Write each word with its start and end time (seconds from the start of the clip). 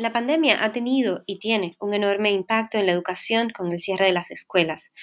La 0.00 0.12
pandemia 0.12 0.64
ha 0.64 0.72
tenido 0.72 1.24
y 1.26 1.40
tiene 1.40 1.76
un 1.78 1.92
enorme 1.92 2.32
impacto 2.32 2.78
en 2.78 2.86
la 2.86 2.92
educación 2.92 3.50
con 3.50 3.70
el 3.70 3.80
cierre 3.80 4.06
de 4.06 4.12
las 4.12 4.30
escuelas, 4.30 4.94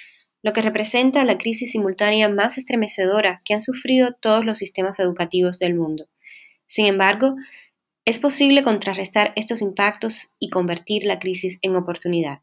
lo 0.42 0.52
que 0.52 0.60
representa 0.60 1.22
la 1.22 1.38
crisis 1.38 1.70
simultánea 1.70 2.28
más 2.28 2.58
estremecedora 2.58 3.40
que 3.44 3.54
han 3.54 3.62
sufrido 3.62 4.14
todos 4.14 4.44
los 4.44 4.58
sistemas 4.58 4.98
educativos 4.98 5.60
del 5.60 5.76
mundo. 5.76 6.08
Sin 6.66 6.86
embargo, 6.86 7.36
es 8.06 8.18
posible 8.18 8.64
contrarrestar 8.64 9.32
estos 9.36 9.62
impactos 9.62 10.34
y 10.40 10.50
convertir 10.50 11.04
la 11.04 11.20
crisis 11.20 11.60
en 11.62 11.76
oportunidad. 11.76 12.40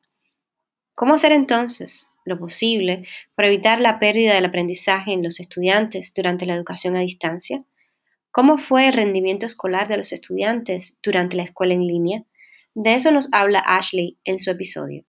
¿Cómo 0.93 1.15
hacer 1.15 1.33
entonces 1.33 2.07
lo 2.23 2.39
posible 2.39 3.05
para 3.35 3.49
evitar 3.49 3.81
la 3.81 3.99
pérdida 3.99 4.33
del 4.33 4.45
aprendizaje 4.45 5.11
en 5.11 5.23
los 5.23 5.41
estudiantes 5.41 6.13
durante 6.13 6.45
la 6.45 6.55
educación 6.55 6.95
a 6.95 7.01
distancia? 7.01 7.65
¿Cómo 8.31 8.57
fue 8.57 8.87
el 8.87 8.93
rendimiento 8.93 9.45
escolar 9.45 9.89
de 9.89 9.97
los 9.97 10.13
estudiantes 10.13 10.97
durante 11.03 11.35
la 11.35 11.43
escuela 11.43 11.73
en 11.73 11.85
línea? 11.85 12.23
De 12.77 12.93
eso 12.93 13.09
nos 13.09 13.29
habla 13.31 13.59
Ashley 13.59 14.17
en 14.25 14.37
su 14.37 14.51
episodio. 14.51 15.05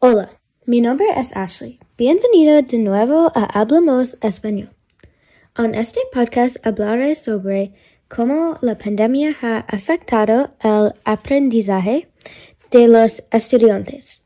Hola, 0.00 0.40
mi 0.66 0.80
nombre 0.80 1.06
es 1.16 1.36
Ashley. 1.36 1.78
Bienvenido 1.96 2.60
de 2.60 2.78
nuevo 2.78 3.30
a 3.32 3.44
Hablamos 3.44 4.18
Español. 4.20 4.70
En 5.56 5.76
este 5.76 6.00
podcast 6.12 6.56
hablaré 6.66 7.14
sobre 7.14 7.72
cómo 8.08 8.58
la 8.62 8.76
pandemia 8.76 9.36
ha 9.40 9.58
afectado 9.58 10.56
el 10.58 10.92
aprendizaje 11.04 12.08
de 12.72 12.88
los 12.88 13.22
estudiantes. 13.30 14.23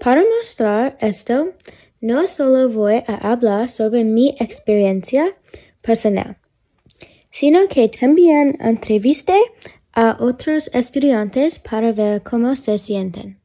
Para 0.00 0.22
mostrar 0.22 0.96
esto, 1.00 1.54
no 2.00 2.26
solo 2.28 2.68
voy 2.68 3.02
a 3.06 3.32
hablar 3.32 3.68
sobre 3.68 4.04
mi 4.04 4.36
experiencia 4.38 5.36
personal, 5.82 6.36
sino 7.30 7.66
que 7.68 7.88
también 7.88 8.56
entrevisté 8.60 9.40
a 9.92 10.16
otros 10.20 10.70
estudiantes 10.72 11.58
para 11.58 11.92
ver 11.92 12.22
cómo 12.22 12.54
se 12.54 12.78
sienten. 12.78 13.40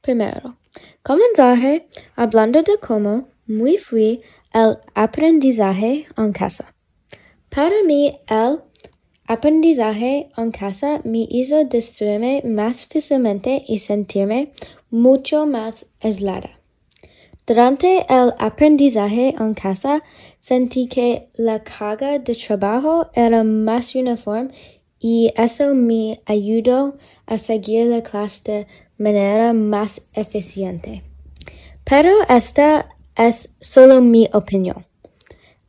Primero, 0.00 0.56
comenzaré 1.02 1.88
hablando 2.14 2.62
de 2.62 2.78
cómo 2.78 3.30
muy 3.46 3.78
fui 3.78 4.22
el 4.52 4.78
aprendizaje 4.94 6.06
en 6.16 6.32
casa. 6.32 6.72
Para 7.48 7.74
mí, 7.84 8.16
el 8.28 8.60
aprendizaje 9.26 10.28
en 10.36 10.50
casa 10.50 11.00
me 11.04 11.26
hizo 11.30 11.64
distraerme 11.64 12.42
más 12.44 12.86
fácilmente 12.86 13.64
y 13.66 13.78
sentirme 13.78 14.52
mucho 14.90 15.46
más 15.46 15.86
aislada. 16.00 16.58
Durante 17.46 18.06
el 18.08 18.32
aprendizaje 18.38 19.34
en 19.38 19.54
casa, 19.54 20.02
sentí 20.40 20.86
que 20.86 21.28
la 21.34 21.62
carga 21.62 22.18
de 22.18 22.34
trabajo 22.34 23.10
era 23.12 23.44
más 23.44 23.94
uniforme 23.94 24.50
y 24.98 25.30
eso 25.36 25.74
me 25.74 26.22
ayudó 26.24 26.96
a 27.26 27.36
seguir 27.36 27.86
la 27.88 28.02
clase 28.02 28.52
de 28.52 28.66
manera 28.96 29.52
más 29.52 30.00
eficiente. 30.14 31.02
Pero 31.84 32.10
esta 32.30 32.88
es 33.14 33.54
solo 33.60 34.00
mi 34.00 34.28
opinión. 34.32 34.86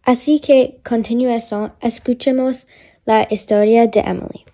Así 0.03 0.40
que 0.40 0.80
continuación 0.88 1.73
escuchemos 1.81 2.67
la 3.06 3.28
historia 3.30 3.88
de 3.88 4.00
Emily. 4.00 4.45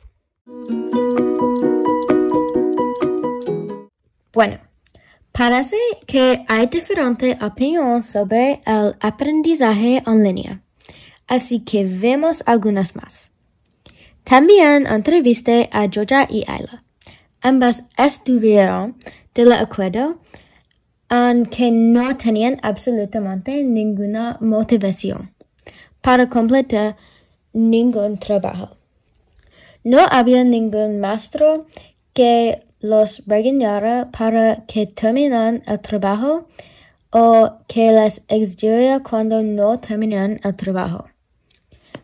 Bueno, 4.34 4.60
parece 5.32 5.78
que 6.06 6.46
hay 6.48 6.68
diferente 6.68 7.38
opinión 7.42 8.04
sobre 8.04 8.62
el 8.66 8.96
aprendizaje 9.00 10.04
en 10.06 10.24
línea, 10.24 10.62
así 11.28 11.62
que 11.62 11.86
vemos 11.86 12.44
algunas 12.46 12.96
más. 12.96 13.32
También 14.24 14.86
entrevisté 14.88 15.70
a 15.72 15.90
Georgia 15.90 16.28
y 16.30 16.44
Ayla. 16.48 16.84
Ambas 17.42 17.86
estuvieron 17.98 18.96
de 19.34 19.54
acuerdo 19.54 20.20
en 21.10 21.46
que 21.48 21.72
no 21.72 22.16
tenían 22.18 22.60
absolutamente 22.62 23.64
ninguna 23.64 24.38
motivación 24.40 25.34
para 26.02 26.30
completar 26.30 26.96
ningún 27.54 28.18
trabajo. 28.18 28.70
No 29.84 30.00
había 30.10 30.44
ningún 30.44 31.00
maestro 31.00 31.66
que 32.14 32.64
los 32.80 33.24
regañara 33.28 34.10
para 34.12 34.66
que 34.66 34.88
terminaran 34.88 35.62
el 35.66 35.80
trabajo 35.80 36.48
o 37.12 37.58
que 37.68 37.92
les 37.92 38.22
exigiera 38.28 39.02
cuando 39.02 39.42
no 39.44 39.80
terminan 39.80 40.40
el 40.44 40.56
trabajo. 40.56 41.06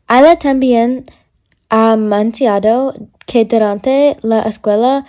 Ayla 0.08 0.38
también 0.38 1.06
ha 1.70 1.98
que 3.26 3.46
durante 3.46 4.18
la 4.22 4.42
escuela 4.44 5.06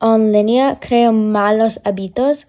en 0.00 0.32
línea 0.32 0.78
crea 0.80 1.12
malos 1.12 1.80
hábitos 1.84 2.46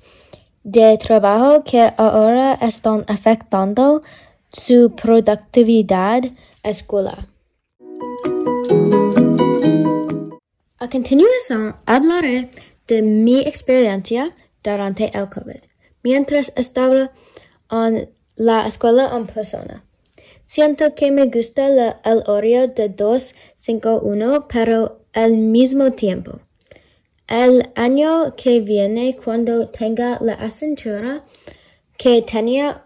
de 0.63 0.97
trabajo 0.97 1.63
que 1.63 1.93
ahora 1.97 2.55
están 2.55 3.05
afectando 3.07 4.01
su 4.51 4.95
productividad 4.95 6.23
escolar. 6.65 7.27
A 10.77 10.89
continuación 10.89 11.75
hablaré 11.85 12.51
de 12.87 13.01
mi 13.01 13.39
experiencia 13.41 14.35
durante 14.63 15.11
el 15.17 15.29
COVID, 15.29 15.61
mientras 16.03 16.51
estaba 16.55 17.11
en 17.71 18.09
la 18.35 18.67
escuela 18.67 19.11
en 19.15 19.27
persona. 19.27 19.83
Siento 20.45 20.93
que 20.93 21.11
me 21.11 21.25
gusta 21.25 21.67
el 22.03 22.23
horario 22.27 22.67
de 22.67 22.89
251, 22.89 24.47
pero 24.47 25.01
al 25.13 25.37
mismo 25.37 25.91
tiempo 25.93 26.39
el 27.27 27.69
año 27.75 28.35
que 28.35 28.59
viene, 28.61 29.15
cuando 29.15 29.69
tenga 29.69 30.19
la 30.21 30.33
asignatura 30.33 31.23
que 31.97 32.21
tenía 32.21 32.85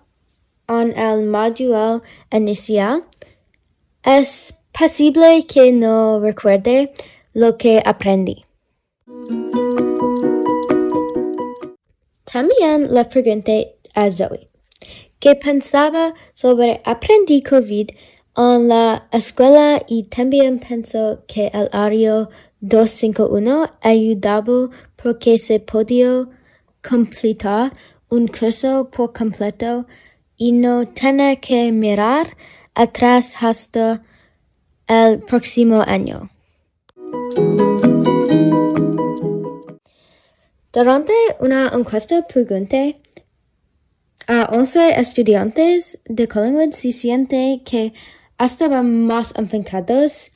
en 0.67 0.97
el 0.97 1.25
módulo 1.27 2.01
inicial, 2.31 3.03
es 4.03 4.53
posible 4.71 5.45
que 5.47 5.71
no 5.71 6.19
recuerde 6.19 6.93
lo 7.33 7.57
que 7.57 7.81
aprendí. 7.85 8.45
También 12.31 12.93
le 12.93 13.05
pregunté 13.05 13.75
a 13.95 14.09
Zoe 14.09 14.49
qué 15.19 15.35
pensaba 15.35 16.13
sobre 16.33 16.81
aprendí 16.85 17.41
COVID 17.41 17.89
en 18.37 18.67
la 18.67 19.07
escuela 19.11 19.81
y 19.87 20.03
también 20.03 20.59
pensó 20.59 21.23
que 21.27 21.47
el 21.53 21.69
horario 21.73 22.29
251 22.61 23.71
ayudaba 23.81 24.69
porque 24.95 25.37
se 25.39 25.59
podía 25.59 26.27
completar 26.87 27.73
un 28.09 28.27
curso 28.27 28.89
por 28.89 29.11
completo 29.13 29.85
y 30.37 30.53
no 30.53 30.87
tener 30.87 31.39
que 31.39 31.71
mirar 31.71 32.35
atrás 32.79 33.35
hasta 33.41 34.01
el 34.87 35.19
próximo 35.19 35.83
año. 35.85 36.29
Durante 40.71 41.13
una 41.41 41.71
encuesta 41.73 42.25
pregunté 42.25 43.01
a 44.27 44.49
11 44.51 44.99
estudiantes 44.99 45.99
de 46.05 46.27
Collingwood 46.27 46.71
si 46.73 46.91
siente 46.91 47.61
que 47.65 47.93
estaban 48.39 49.05
más 49.05 49.33
enfocados 49.37 50.31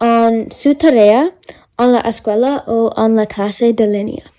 en 0.00 0.50
su 0.50 0.74
tarea 0.76 1.34
en 1.78 1.92
la 1.92 2.00
escuela 2.00 2.64
o 2.66 2.94
en 2.96 3.16
la 3.16 3.26
clase 3.26 3.74
de 3.74 3.86
línea. 3.86 4.35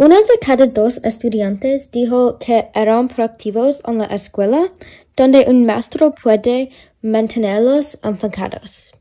Uno 0.00 0.14
de 0.14 0.38
cada 0.40 0.68
dos 0.68 1.00
estudiantes 1.02 1.90
dijo 1.90 2.38
que 2.38 2.68
eran 2.72 3.08
proactivos 3.08 3.80
en 3.84 3.98
la 3.98 4.04
escuela, 4.04 4.72
donde 5.16 5.46
un 5.48 5.66
maestro 5.66 6.14
puede 6.14 6.70
mantenerlos 7.02 7.98
enfocados. 8.04 8.92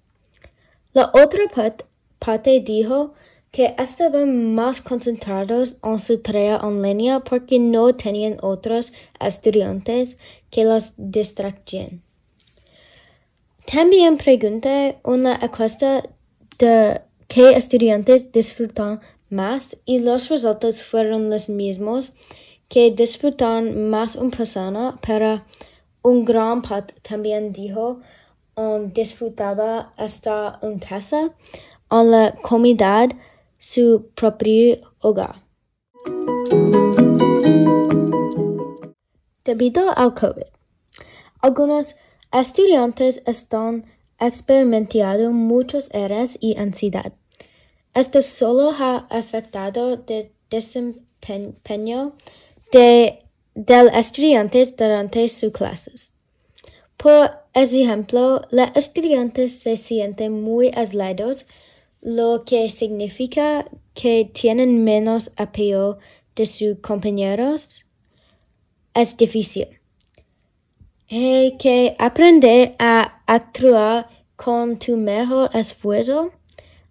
La 0.94 1.12
otra 1.14 1.42
parte 2.18 2.60
dijo 2.62 3.14
que 3.52 3.76
estaban 3.78 4.56
más 4.56 4.82
concentrados 4.82 5.78
en 5.84 6.00
su 6.00 6.18
tarea 6.18 6.60
en 6.64 6.82
línea 6.82 7.20
porque 7.20 7.60
no 7.60 7.96
tenían 7.96 8.38
otros 8.42 8.92
estudiantes 9.20 10.18
que 10.50 10.66
los 10.66 10.94
distraían. 10.98 12.02
También 13.72 14.18
pregunté 14.18 14.98
una 15.04 15.36
encuesta 15.36 16.10
de 16.58 17.02
qué 17.28 17.52
estudiantes 17.52 18.32
disfrutan 18.32 19.00
más 19.30 19.78
y 19.86 20.00
los 20.00 20.30
resultados 20.30 20.84
fueron 20.84 21.30
los 21.30 21.50
mismos 21.50 22.14
que 22.70 22.92
disfrutan 22.92 23.90
más 23.90 24.16
en 24.16 24.32
persona, 24.32 25.00
pero 25.06 25.44
un 26.02 26.26
gran 26.26 26.62
parte 26.62 26.94
también 27.02 27.54
dijo 27.54 28.00
um, 28.56 28.92
disfrutaba 28.94 29.94
estar 29.98 30.60
en 30.62 30.80
casa 30.80 31.34
en 31.90 32.12
la 32.12 32.36
comodidad 32.42 33.10
su 33.58 34.10
propio 34.16 34.78
hogar. 35.00 35.42
Debido 39.44 39.98
al 39.98 40.14
COVID, 40.14 40.44
algunos 41.42 41.96
estudiantes 42.32 43.22
están 43.26 43.86
experimentando 44.20 45.32
muchos 45.32 45.90
errores 45.92 46.38
y 46.42 46.58
ansiedad. 46.58 47.14
Esto 47.98 48.22
solo 48.22 48.70
ha 48.78 49.08
afectado 49.10 50.04
el 50.08 50.32
desempeño 50.52 52.14
de, 52.72 53.24
del 53.56 53.88
estudiante 53.88 54.64
durante 54.78 55.28
sus 55.30 55.52
clases. 55.52 56.14
Por 56.96 57.32
ejemplo, 57.56 58.44
los 58.52 58.70
estudiantes 58.76 59.58
se 59.58 59.78
sienten 59.78 60.44
muy 60.44 60.70
aislados, 60.76 61.48
lo 62.02 62.44
que 62.46 62.70
significa 62.70 63.66
que 63.96 64.30
tienen 64.32 64.84
menos 64.84 65.32
apoyo 65.36 65.98
de 66.36 66.46
sus 66.46 66.78
compañeros. 66.82 67.84
Es 68.94 69.18
difícil. 69.18 69.70
Hay 71.10 71.58
que 71.58 71.96
aprender 71.98 72.76
a 72.78 73.24
actuar 73.26 74.08
con 74.36 74.78
tu 74.78 74.98
mejor 74.98 75.50
esfuerzo. 75.56 76.37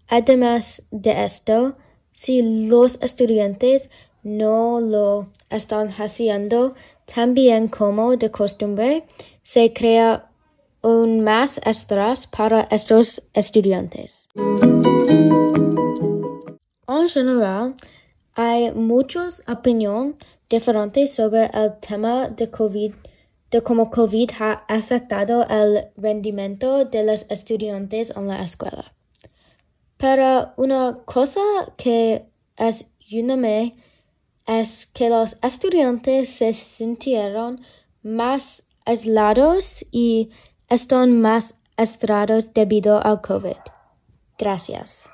Además 0.09 0.83
de 0.91 1.25
esto, 1.25 1.75
si 2.13 2.67
los 2.69 3.01
estudiantes 3.03 3.91
no 4.23 4.81
lo 4.81 5.29
están 5.51 5.89
haciendo 5.89 6.75
tan 7.13 7.35
bien 7.35 7.69
como 7.69 8.17
de 8.17 8.31
costumbre, 8.31 9.05
se 9.43 9.73
crea 9.73 10.31
un 10.83 11.23
más 11.23 11.59
estrés 11.65 12.27
para 12.27 12.63
estos 12.71 13.23
estudiantes. 13.35 14.29
En 16.89 17.09
general, 17.09 17.75
hay 18.35 18.71
muchas 18.73 19.43
opiniones 19.49 20.17
diferentes 20.49 21.15
sobre 21.15 21.47
el 21.53 21.79
tema 21.81 22.29
de 22.29 22.51
COVID 22.51 22.95
de 23.51 23.63
cómo 23.63 23.91
COVID 23.91 24.31
ha 24.41 24.65
afectado 24.69 25.47
el 25.49 25.87
rendimiento 25.97 26.85
de 26.85 27.05
los 27.05 27.31
estudiantes 27.31 28.13
en 28.17 28.29
la 28.29 28.43
escuela. 28.43 28.96
Pero 29.97 30.53
una 30.57 30.99
cosa 31.05 31.41
que 31.77 32.27
es 32.57 32.87
unánime 33.11 33.77
es 34.47 34.87
que 34.87 35.09
los 35.09 35.39
estudiantes 35.43 36.31
se 36.31 36.53
sintieron 36.55 37.61
más 38.03 38.69
aislados 38.85 39.85
y 39.91 40.31
están 40.69 41.21
más 41.21 41.55
estresados 41.77 42.53
debido 42.55 43.05
al 43.05 43.21
COVID. 43.21 43.57
Gracias. 44.39 45.11